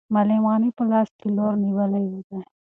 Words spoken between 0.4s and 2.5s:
غني په لاس کې لور نیولی دی.